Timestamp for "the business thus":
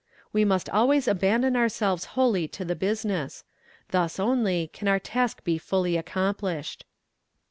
2.65-4.15